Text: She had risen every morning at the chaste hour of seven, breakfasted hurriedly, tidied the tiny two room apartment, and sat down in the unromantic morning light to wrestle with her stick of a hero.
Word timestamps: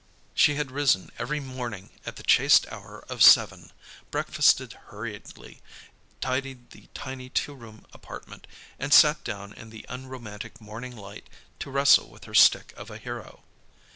She 0.33 0.55
had 0.55 0.71
risen 0.71 1.11
every 1.19 1.39
morning 1.39 1.91
at 2.07 2.15
the 2.15 2.23
chaste 2.23 2.65
hour 2.71 3.05
of 3.07 3.21
seven, 3.21 3.71
breakfasted 4.09 4.73
hurriedly, 4.87 5.61
tidied 6.21 6.71
the 6.71 6.87
tiny 6.95 7.29
two 7.29 7.53
room 7.53 7.85
apartment, 7.93 8.47
and 8.79 8.91
sat 8.91 9.23
down 9.23 9.53
in 9.53 9.69
the 9.69 9.85
unromantic 9.89 10.59
morning 10.59 10.95
light 10.97 11.29
to 11.59 11.69
wrestle 11.69 12.09
with 12.09 12.23
her 12.23 12.33
stick 12.33 12.73
of 12.75 12.89
a 12.89 12.97
hero. 12.97 13.43